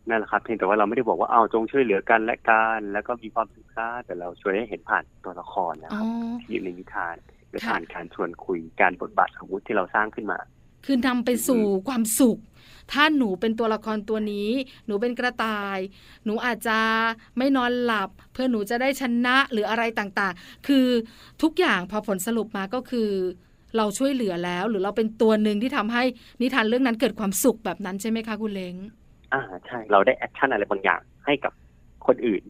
[0.08, 6.06] นั่นแหละครับเพียงแต่ว่าเราไม่ได้บอกว่าเอาจงช่วยเหลือกันและกันแล้วก็มีความสุขซะแต่เราช่วยให้เห็นผ่านตัวละครนะอ๋คอรับ
[6.40, 7.16] ที่อยู่ในนิทาน
[7.50, 10.38] หรือค่ะผ่านการชวนคุยการบทบาทสมมติที่เราสร้างขึ้นมา
[10.86, 12.38] คือนำไปสู่ความสุข
[12.92, 14.50] ถ้าหนูเป็นตัวละครตัวนี้
[14.86, 15.78] หนูเป็นกระต่าย
[16.25, 16.78] หนูอาจจะ
[17.38, 20.86] ไม่นอนหลับ เพื่อหนูจะได้ชนะหรืออะไรต่างๆ คือ
[21.42, 23.10] ทุกอย่างพอผลสรุปมาก็คือ
[23.76, 26.02] เราช่วยเหลือแล้ว หรือเราเป็นตัวหนึ่งที่ทำให้
[26.40, 28.76] นิทานเรื่องนั้นเกิดความสุขแบบนั้นใช่ไหมคะคุณเล้ง
[29.33, 31.52] อ่าใช่เราได้ action อะไรบางอย่างให้กับ
[32.06, 32.42] คนอื่น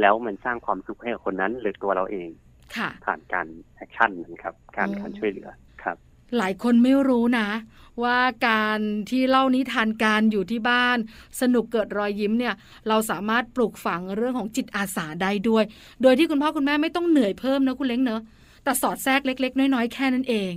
[0.00, 2.28] แล้วมันสร้างความสุขให้กับคนนั้นหรือตัวเราเอง
[2.76, 5.48] ค่ะผ่านการ action นั้นครับ การอ๋อการช่วยเหลือ
[5.82, 5.96] ครับ
[6.38, 7.48] หลายคนไม่รู้นะ
[8.02, 10.98] ว่าการที่เล่านิทานการอยู่ที่บ้าน
[11.40, 12.54] สนุกเกิดรอยยิ้มเนี่ย
[12.88, 15.64] เราสามารถปลูกฝังเรื่องของจิตอาสาได้ด้วย
[16.02, 18.22] โดยที่คุณพ่อคุณแม่ไม่ต้องเหนื่อยเพิ่มนะคุณเล้งเนอะ
[18.64, 20.52] แต่สอดแทรกเล็ก ๆ น้อยๆแค่นั้นเอง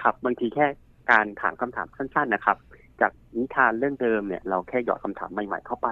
[0.00, 0.66] ครับบางทีแค่
[1.10, 2.75] การถามคำถามสั้น ๆนะครับจาก
[3.38, 5.88] นิทานเรื่องเดิมเนี่ยเราแค่หยอดคำถามใหม่ ๆ เข้าไป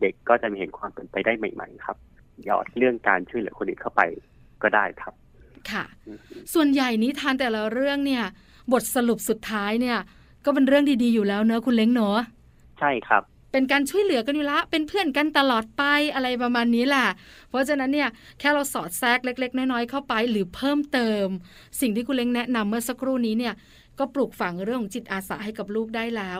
[0.00, 1.96] เด็กก็จะมีเห็นความเป็นไปได้ใหม่ ๆ ครับ
[2.44, 4.00] หยอดเรื่องการช่วยเหลือคนอื่นเข้าไป
[4.62, 5.14] ก็ได้ครับ
[5.70, 5.84] ค่ะ
[6.54, 8.24] ส่วนใหญ่นิทานแต่ละเรื่องเนี่ย
[8.72, 9.98] บทสรุปสุดท้ายเนี่ย
[10.44, 12.18] ก็เป็นเรื่องดีๆอยู่แล้วเนอะคุณเล้งเนอะ
[12.80, 13.22] ใช่ครับ
[13.52, 15.82] เป็นการช่วยเหลือกันอยู่ละ เป็นเพื่อนกันตลอดไป
[16.14, 17.06] อะไรประมาณนี้แหละ
[17.48, 18.08] เพราะฉะนั้นเนี่ย
[18.38, 21.26] แค่เราสอดแทรกเล็ก ๆ น้อยๆเข้าไป หรือเพิ่มเติม
[21.80, 23.54] สิ่งที่คุณเล้งแนะนำเมื่อสักครู่นี้เนี่ย
[23.98, 26.38] ก็ปลูกฝังเรื่องของจิตอาสาให้กับลูกได้แล้ว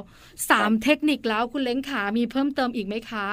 [0.50, 3.28] สามเทคนิคแล้วคุณเล้งขามีเพิ่มเติมอีกไหมคะ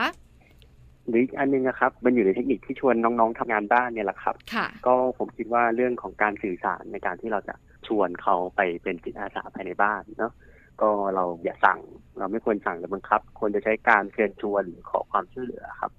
[1.08, 7.55] หรืออีกอันหนึงนะครับ มันอยู่ในเทคนิคที่ชวนน้องๆทำงานบ้านเนี่ยแหละครับค่ะก็ผมคิดว่าเรื่องของการสื่อสารในการที่เราจะ
[7.88, 10.34] ชวนเขาไปเป็นจิตอาสาภายในบ้านเนาะ
[10.82, 11.79] ก็เราอย่าสั่ง
[12.17, 15.91] เราไม่ควรสั่งหรือบังคับ ควรจะใช้การเชิญชวนหรือขอความช่วยเหลือครับ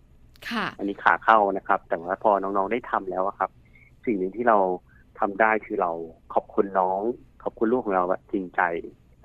[0.50, 3.50] ค่ะ อันนี้ขาเข้านะครับ แต่ว่าพอน้องๆได้ทำแล้วอะครับ
[4.04, 4.58] สิ่งหนึ่งที่เรา
[5.20, 5.90] ทำได้คือเรา
[6.34, 7.00] ขอบคุณน้อง
[7.48, 8.60] ขอบคุณลูกของเราแบบจริงใจ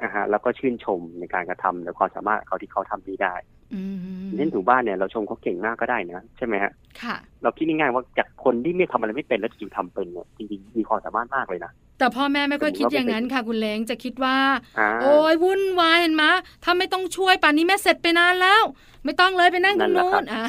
[0.03, 3.34] นะฮะแล้วก็ชื่นชมในการกระทำและความสามารถของเขาที่เขาทำดีได้
[3.76, 3.97] อืม
[4.36, 6.71] เช่นถูบ้านเนี่ยเราชมเขาเก่งมากก็ได้นะใช่ไหมฮะ
[7.02, 14.38] ค่ะ เราคิดง่ายๆว่าจากคนที่ไม่ทำอะไรไม่เป็นแล้วจู่ๆทำเป็นเนี่ยจริงๆมีความสามารถมากเลยนะแต่พ่อแม่ไม่ค่อยคิดอย่างนั้นค่ะคุณเล้งจะคิดว่า
[14.80, 18.63] อ่าโอ้ยวุ่นวายเห็นไหมยถ้าไม่ต้องช่วยป่านนี้แม่เสร็จไปนานแล้ว
[19.06, 20.43] ไม่ต้องเลยไปนั่งตรงนู้นอะ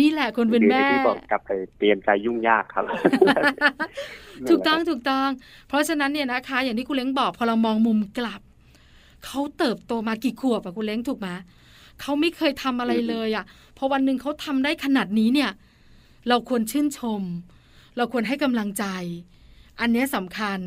[0.00, 2.84] นี่แหละคนเป็นแม่คือที่บอกกลับไปเตรียมใจยุ่งยากครับ
[4.48, 5.28] ถูกต้องถูกต้อง
[5.68, 8.40] เพราะฉะนั้นเนี่ยนะคะ อย่างที่คุณเล้งบอกพอเรามองมุมกลับ
[9.24, 11.28] เขาเติบโตมากี่ขวบอะคุณเล้งถูกไหม
[12.00, 13.44] เขาไม่เคยทำอะไรเลยอะ
[13.76, 15.50] พอวันหนึ่งเขาทำได้ขนาดนี้เนี่ย
[16.28, 17.22] เราควรชื่นชม
[17.96, 18.84] เราควรให้กำลังใจ
[19.80, 20.58] อันนี้ยสำคัญ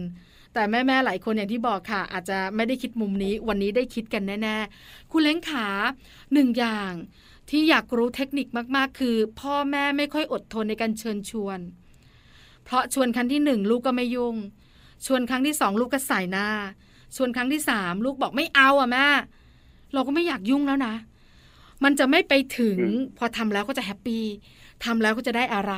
[0.53, 5.67] แต่แม่ๆหลายคนอย่างที่บอกค่ะ อาจจะไม่ได้คิดมุมนี้ วันนี้ได้คิดกันแน่ๆคุณเล้งขา
[6.33, 6.91] หนึ่งอย่าง
[7.49, 11.59] ที่อยากรู้เทคนิคมากๆ คือ พ่อแม่ไม่ค่อยอดทนในการเชิญชวน
[12.63, 14.35] เพราะชวนครั้งที่หนึ่งลูกก็ไม่ยุ่ง
[15.05, 16.47] ชวนครั้งที่สองลูกก็ใส่หน้า
[17.15, 19.07] ชวนครั้งที่สามลูกบอกไม่เอาอะแม่
[19.93, 20.95] เราก็ไม่อยากยุ่งแล้วนะ
[21.83, 24.25] มันจะไม่ไปถึงอืมพอทำแล้วก็จะแฮปปี้
[24.85, 25.73] ทำแล้วก็จะได้อะไร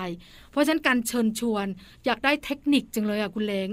[0.50, 1.68] เพราะฉะนั้นการเชิญชวน
[2.06, 3.70] อยากได้เทคนิคจังเลยอะคุณเล้ง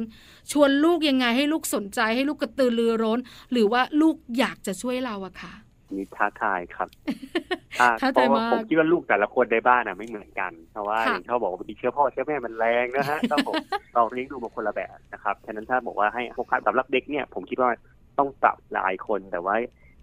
[0.53, 3.19] ชวนลูกยังไงให้ลูกสนใจให้ลูกกระตือรือร้น
[3.53, 5.53] หรือว่าลูกอยากจะช่วยเราอะค่ะ
[5.95, 6.89] มีท้าทายครับ
[7.81, 13.55] อ่าท้าเพทายราะว่ามากผมคิดว่าลูกแต่ละคนในบ้านน่ะไม่เหมือนกัน เพราะว่าค่ะอย่างที่เขาบอกว่าบางทีเชื้อพ่อเชื้อแม่มันแรงนะฮะต้องผม
[13.95, 17.71] เราเลี้ยงดูมาคนละแบบนะครับฉะนั้นถ้าบอกว่าให้โฟกัสสำหรับเด็กเนี่ย ผมคิดว่า
[18.19, 19.55] ต้องปรับหลายคนแต่ว่า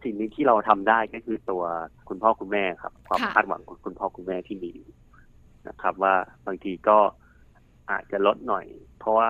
[0.04, 1.64] สิ่งหนึงที่เราทำได้ก็คือตัว
[2.10, 4.90] คุณพ่อคุณแม่ครับ ความค่ะคาดหวังของคุณพ่อคุณแม่ที่มีอยู่
[5.68, 6.16] นะครับ ว่า
[6.48, 6.98] บางทีก็
[7.92, 8.66] อาจจะลดหน่อย
[9.00, 9.28] เพราะว่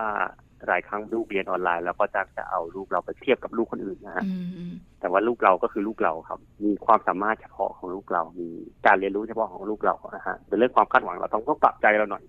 [0.68, 4.34] หลายครั้งลูกเรียนออนไลน์ แล้วก็จะจะเอาลูกเราไปเทียบกับลูกคนอื่นนะฮะอื
[4.68, 8.48] มแต่ว่าลูกเราก็คือลูกเราครับ มีความสามารถเฉพาะของลูกเรา มี
[8.86, 12.24] การเรียนรู้เฉพาะของลูกเรานะฮะเป็นเรื่องความคาดหวังเราต้องต้องปรับใจเราหน่อย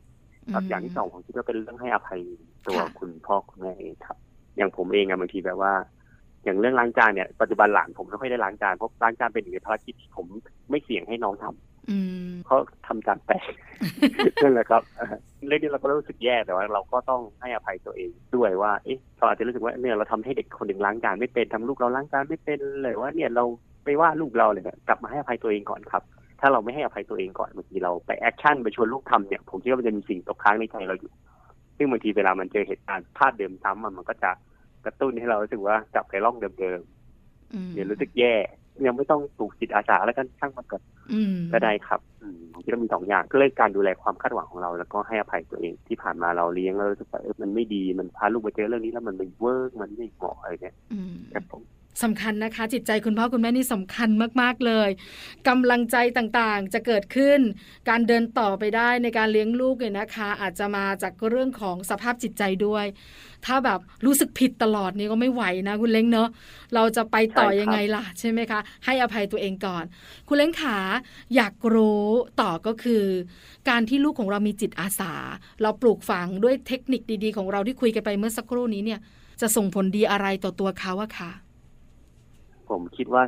[0.53, 2.21] ครับอย่างที่สองผมคิดว่าเป็นเรื่องให้อภัย
[2.67, 4.17] ตัวค่ะคุณพ่อคุณแม่เองครับ
[4.57, 5.73] อย่างผมเองอะบางทีแบบว่า
[6.43, 10.25] อย่างเรื่องล้างจานเนี่ยปัจจุบันหลานผมไม่ค่อยได้ล้างจานเพราะล้างจานเป็นหนึ่งในภารกิจที่ผม
[10.69, 11.74] ไม่เสี่ยงให้น้องทำอืม
[12.45, 13.45] เขาทำจานแตก
[14.43, 15.07] นั่นแหละครับเอ่อ
[15.47, 23.43] เรื่องนี้เราก็รู้สึกแย่แต่ว่า เราก็ต้องให้อภัยตัวเองด้วยว่าเอ๊ะเราอาจจะรู้สึกว่าเนี่ยเราทำให้เด็กคนหนึ่งล้างจานไม่เป็นทำลูกเราล้างจานไม่เป็นเลยว่าเนี่ยเรา
[23.83, 26.03] ไปว่าลูกเราเลยเนี่ยกลับมาให้อภัยตัวเองก่อนครับ
[26.39, 31.11] ถ้าเราไม่ให้อภัยตัวเองก่อนบางทีเราไป action ไปชวนลูกทำเนี่ยผมคิดว่ามันจะมีสิ่งตกค้างในใจเราอยู่
[31.77, 34.31] ซึ่งบางทีเวลามันเจอเหตุการณ์พลาดเดิมซ้ำอะมันก็จะ
[34.85, 38.35] กระตุ้นให้เรารู้สึกว่ากลับไปร่องเดิมๆอืมเดี๋ยวรู้สึกแย่
[38.85, 40.81] ยังไม่ต้องปลูกจิตอาสาแล้วกันช่างมันก่อน
[41.13, 51.61] อืมก็ได้ครับอืมผมคิดว่ามีสองอย่างก็เลยการดูแลความคาดหวังของเรา แล้วก็ให้อภัยตัวเองที่ผ่านมาเราเลี้ยงแล้วรู้สึกว่าเออมันไม่ดีมันพาลูกไปเจอเรื่องนี้แล้วมันไม่เวิร์กมันไม่เหมาะอะไรเนี่ยอืมครับผม
[52.03, 54.09] สำคัญนะคะ จิตใจคุณพ่อคุณแม่นี่สำคัญ
[54.41, 54.89] มากๆเลย
[55.47, 57.39] กำลังใจต่างๆจะเกิดขึ้น
[57.89, 62.85] การเดินต่อไปได้ในการเลี้ยงลูกเนี่ยนะคะ อาจจะมาจากเรื่องของสภาพจิตใจด้วย
[63.45, 66.29] ถ้าแบบรู้สึกผิดตลอดนี่ก็ไม่ไหวนะ คุณเล้งเนอะ
[66.75, 69.83] เราจะไปต่อยังไงล่ะใช่ไหมคะ ให้อภัยตัวเองก่อน
[70.27, 70.77] คุณเล้งขา
[71.35, 72.05] อยากรู้
[72.41, 73.03] ต่อก็คือ
[73.69, 75.13] การที่ลูกของเรามีจิตอาสา
[75.61, 78.99] เราปลูกฝังด้วยเทคนิคดีๆ ของเราที่คุยกันไปเมื่อสักครู่นี้เนี่ย
[79.41, 81.31] จะส่งผลดีอะไรต่อตัวเขาอะคะ
[82.69, 83.23] ผมคิดว่า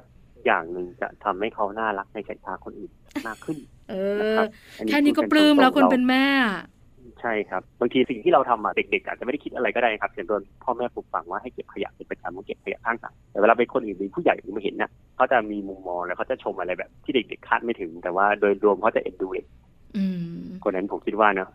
[0.46, 2.92] อย่างหนึ่งจะทำให้เขาน่ารักในสายตาคนอื่น
[3.28, 3.58] มากขึ้น
[3.90, 4.48] เอนะอครับ
[4.90, 6.62] แค่นี้ก็ปลื้มแล้วคนเป็นแม่อะ
[7.22, 19.46] ใช่ครับบางทีสิ่งที่เราทำอะเด็กๆอาจจะไม่ได้คิดอะไรก็ได้ครับอย่างโดนพ่อแม่ปลูกฝังว่าให้เก็บขยะเป็นประจำต้องเก็บขยะข้างทางแต่เวลาเป็นคนอื่นเป็นผู้ใหญ่หรือมาเห็นน่ะเขาจะมีมุมมองแล้วเขาจะชมอะไรแบบที่เด็กๆคาดไม่ถึง แต่ว่าโดยรวมเขาจะเอ็นดูเด็ก
[19.98, 20.04] อื
[20.36, 21.50] มคนนั้นผมคิดว่านะ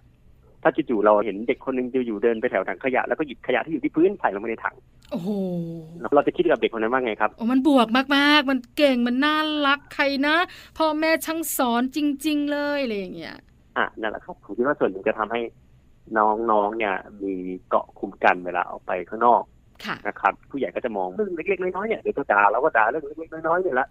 [0.63, 4.77] ถ้าจู่ๆเราเห็นเด็กคนหนึงอยู่ๆเดินไปแถวถังขยะแล้วก็หยิบขยะที่อยู่ที่พื้นใส่ลงไปในถัง
[5.13, 5.31] โอ้โห
[6.15, 10.37] เราจะคิดกับเด็กคนนั้นว่าไงครับโอ้มันบวกมากๆ มันเก่งมันน่ารักใครนะ
[10.79, 13.37] พ่อแม่ช่างสอนจริง ๆ เลยอะไรอย่างเงี้ย
[13.79, 15.41] อะนั่นแหละครับผมคิดว่าส่วนหนึ่งจะทำให้
[16.19, 17.35] น้องๆเนี่ย มี
[17.69, 19.43] เกาะคุ้มกันเวลาออกไปข้างนอก
[19.85, 23.87] ค่ะนะครับ ผู้ใหญ่ก็จะมองเรื่องเล็กๆน้อยๆเนี่ยเดี๋ยวก็ด่าเราก็ด่าเรื่องเล็กๆน้อยๆเนี่ยละ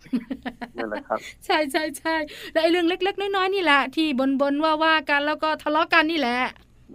[0.77, 2.15] นั่นแหละครับ ใช่ใช่ใช่
[2.51, 6.37] แล้วไอ้เรื่องเล็ก ๆ น้อยๆนี่แหละที่บนบนๆว่าว่ากันแล้วก็ทะเลาะกันนี่แหละ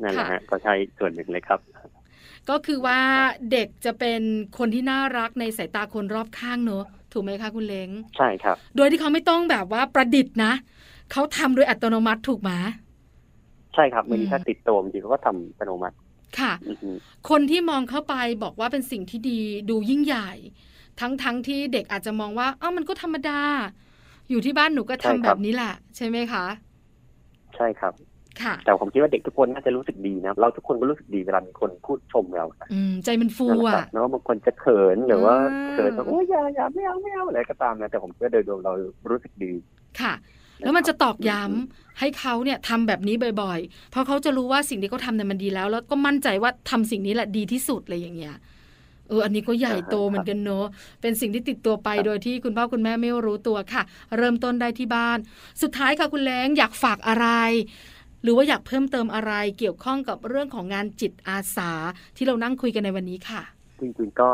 [0.03, 1.59] นั่นแหละฮะก็ใช่ส่วนหนึ่งเลยครับ
[2.51, 3.01] ก็คือว่า
[3.53, 4.21] เด็กจะเป็น
[4.59, 10.53] คนที่น่ารักในสายตาคนรอบข้างเนอะถูกไหมคะคุณเล้งใช่ครับ โดยที่เขาไม่ต้องแบบว่าประดิษฐ์นะ
[11.13, 12.53] เขาทำโดยอัตโนมัติถูกไหม
[13.75, 15.97] ใช่ครับบางทีอืมถ้าติดตัวบางทีเขาก็ทำอัตโนมัติ
[16.39, 16.91] ค่ะอือฮึ
[17.31, 20.31] คนที่มองเข้าไปบอกว่าเป็นสิ่งที่ดีดูยิ่งใหญ่
[21.01, 23.41] ทั้งทั้งที่เด็กอาจจะมองว่าเอ้ามันก็ธรรมดา
[24.31, 26.45] อยู่ที่บ้านหนูก็ทำแบบนี้แหละ ใช่ไหมคะ
[27.55, 28.06] ใช่ครับค่ะ
[28.65, 38.73] แต่ผมคิดว่าเด็กทุกคนน่าจะรู้สึกดีนะ เราทุกคนก็รู้สึกดีเวลามีคนพูดชมเรานะอืมใจมันฟูนั่นแหละครัอะบแล้วบางคนจะเขินหรือว่าอ่าเขินแบบโอ้ยอย่าอย่าไม่เอาไม่เอาอะไรก็ตามนะแต่ผมคิดว่าโดยรวมเรา
[39.11, 39.53] รู้สึกดี
[40.01, 40.15] ค่ะ
[40.61, 48.37] แล้วมันจะตอกย้ำให้เขาเนี่ยทำแบบนี้บ่อยๆ เพราะเขาจะรู้ว่าสิ่งที่เขาทำเนี่ยมันดีแล้ว แล้วก็มั่นใจว่าทำสิ่งนี้แหละดีที่สุดอะไรอย่างเงี้ย
[49.09, 50.67] เออ อันนี้ก็ใหญ่โตเหมือนกันเนอะ
[51.01, 53.83] เป็นสิ่งที่ติดตัวไปครับโดยที่คุณพ่อคุณแม่ไม่รู้ตัวค่ะ
[54.17, 55.19] เริ่มต้นได้ที่บ้าน
[55.63, 57.27] สุดท้ายค่ะคุณแล้งอยากฝากอะไร
[57.96, 57.96] ห
[58.27, 61.71] รือว่าอยากเพิ่มเติมอะไรเกี่ยวข้องกับเรื่องของงานจิตอาสา
[62.17, 63.43] ที่เรานั่งคุยกันในวันนี้ค่ะ
[63.81, 64.29] จริงๆก็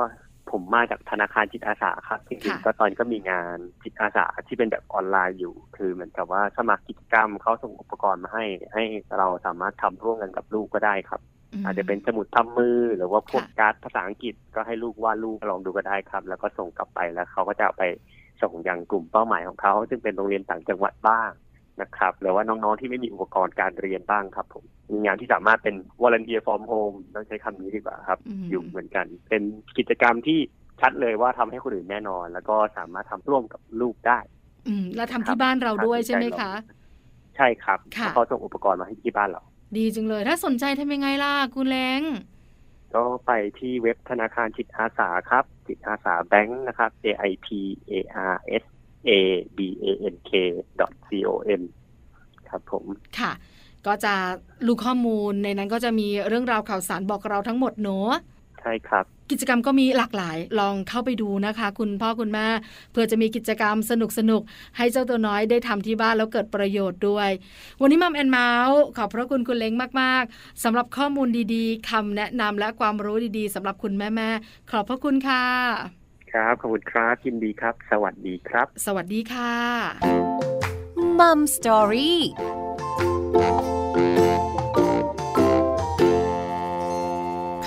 [0.50, 8.84] ผมมาจากธนาคารจิตอาสาครับจริงค่ะๆก็ตอนนก็มีงานจิตอาสาที่เป็นแบบออนไลน์อยู่ คือเหมือนกับว่าสมัครกิจกรรมเขาส่งอุปกรณ์มาให้ ให้
[9.18, 11.20] เราสามารถทำร่วมกันกับลูกก็ได้ครับ
[11.60, 17.84] มอาจจะเป็นสมุดทำมือหรือว่าพวกค่ะการ์ดภาษาอังกฤษก็ให้ลูกวาดรูปลองดูก็ได้ครับ แล้วก็ส่งกลับไปแล้วเขาก็จะเอาไป
[18.42, 21.30] ส่งยังกลุ่มเป้าหมายของเขา ซึ่งเป็นโรงเรียนต่างจังหวัดบ้าง
[21.80, 29.42] นะครับหรือว่าน้องๆที่ไม่มีอุปกรณ์การเรียนบ้างครับผมมีงานที่สามารถเป็น volunteer from home ต้องใช้คำนี้ดีกว่าครับมอยู่เหมือนกัน เป็น
[29.78, 30.38] กิจกรรมที่
[30.80, 34.18] ชัดเลยว่าทำให้คนอื่นแน่นอน แล้วก็สามารถทำร่วมกับลูกได้
[34.68, 36.52] อืมแล้วทำที่บ้านเราด้วยใช่ไหมคะ
[37.36, 39.42] ใช่ครับค่ะเพราะเขาส่งอุปกรณ์มาให้ที่บ้านเรา
[39.76, 42.02] ดีจังเลย ถ้าสนใจทำยังไงล่ะคุณแล้ง
[42.94, 47.46] ก็ไปที่เว็บธนาคารจิตอาสาครับ จิตอาสาแบงค์นะครับ A I P
[47.90, 47.92] A
[48.32, 48.64] R S
[49.08, 49.10] A
[49.56, 50.30] B A N K
[51.06, 51.62] c o m
[52.48, 52.84] ครับผม
[53.18, 53.32] ค่ะ
[53.86, 54.14] ก็จะ
[54.66, 58.12] รู้ข้อมูลในนั้นก็จะมีเรื่องราวข่าวสารบอกเราทั้งหมดเนอะ
[58.60, 62.46] ใช่ครับ กิจกรรมก็มีหลากหลายลองเข้าไปดูนะคะ คุณพ่อคุณแม่
[62.92, 67.30] เพื่อจะมีกิจกรรมสนุกสนุกๆให้เจ้าตัวน้อยได้ทำที่บ้านแล้วเกิดประโยชน์ด้วย
[67.80, 76.01] วันนี้มัมแอนเมาส์ขอบพระคุณคุณเล้งมาก ๆสำหรับข้อมูลดีๆคำแนะนำและความรู้ดีๆสำหรับคุณแม่ๆขอบพระคุณค่ะ
[76.32, 79.54] ครับขอบคุณครับยินดีครับ สวัสดีครับ สวัสดีค่ะ
[81.18, 82.20] มัมสตอรี่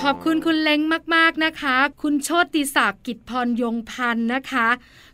[0.00, 0.80] ขอบคุณคุณเล้ง
[1.14, 4.68] มาก ๆ นะคะ คุณโชติศักดิ์กิจพรยงพันธ์นะคะ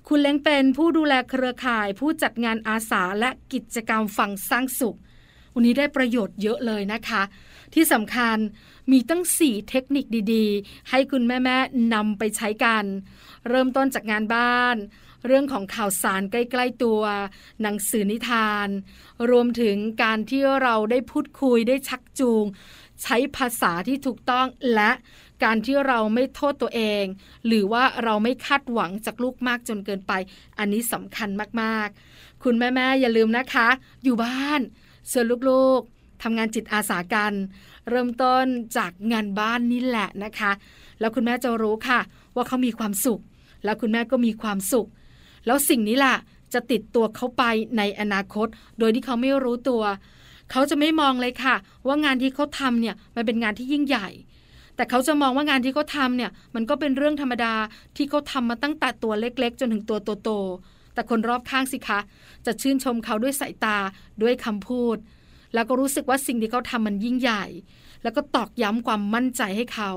[0.08, 4.96] คุณเล้งเป็นผู้ดูแลเครือข่าย ผู้จัดงานอาสาและกิจกรรมฝั่งสร้างสุข
[5.54, 7.22] วันนี้ได้ประโยชน์เยอะเลยนะคะ
[7.74, 8.38] ที่สำคัญ
[8.92, 10.04] มีตั้ง 4 เทคนิค
[10.34, 12.84] ดีๆ ให้คุณแม่ๆนำไปใช้กัน
[13.48, 14.76] เริ่มต้นจากงานบ้าน
[15.26, 17.02] เรื่องของข่าวสารใกล้ ๆ ตัว
[17.62, 18.68] หนังสือนิทาน
[19.30, 22.44] รวมถึงการที่เราได้พูดคุยได้ชักจูง
[23.02, 24.90] ใช้ภาษาที่ถูกต้องและ
[25.44, 27.04] การที่เราไม่โทษตัวเอง
[27.46, 30.12] หรือว่าเราไม่คาดหวังจากลูกมากจนเกินไป
[30.58, 31.28] อันนี้สำคัญ
[31.60, 33.68] มากๆ คุณแม่ ๆ อย่าลืมนะคะ
[34.04, 34.60] อยู่บ้าน
[35.10, 37.32] ส่วนลูกๆ ทำงานจิตอาสากัน
[37.90, 38.44] เริ่มต้น
[38.76, 40.52] จากงานบ้านนี่แหละนะคะ
[41.00, 42.00] แล้วคุณแม่จะรู้ค่ะ
[42.34, 43.20] ว่าเขามีความสุข
[43.64, 44.88] แล้วคุณแม่ก็มีความสุข
[45.46, 46.16] แล้วสิ่งนี้แหละ
[46.54, 47.42] จะติดตัวเขาไป
[47.78, 48.46] ในอนาคต
[48.78, 49.82] โดยที่เขาไม่รู้ตัว
[50.50, 51.54] เขาจะไม่มองเลยค่ะ
[51.86, 54.08] ว่างานที่เขาทำเนี่ยมันเป็นงานที่ยิ่งใหญ่
[54.76, 57.54] แต่เขาจะมองว่างานที่เขาทำเนี่ย มันก็เป็นเรื่องธรรมดา
[57.96, 62.00] ที่เขาทามาตั้งแต่ตัวเล็ก ๆ จนถึงตัวโตๆแต่คนรอบข้างสิคะ
[62.46, 63.78] จะชื่นชมเขาด้วยสายตา
[64.22, 64.96] ด้วยคำพูด
[65.54, 67.44] แล้วก็รู้สึกว่าสิ่งที่เขาทำมันยิ่งใหญ่
[68.02, 69.90] แล้วก็ตอกย้ำความมั่นใจให้เขา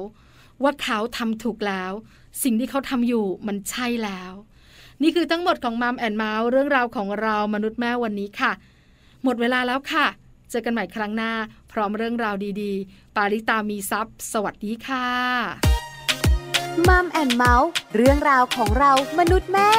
[0.64, 1.92] ว่าเขาทำถูกแล้ว
[2.44, 4.34] สิ่งที่เขาทำอยู่มันใช่แล้ว
[5.02, 8.52] นี่คือทั้งหมดของมัมแอนเมาส์เรื่องราวของเรามนุษย์แม่วันนี้ค่ะ
[9.24, 10.06] หมดเวลาแล้วค่ะ
[10.50, 11.32] เจอกันใหม่ครั้งหน้า
[11.72, 15.08] พร้อมเรื่องราวดีๆ ปาริตามีซัพ์สวัสดีค่ะ
[16.88, 19.70] มัมแอนเมาส์เรื่องราวของเรามนุษย์แม่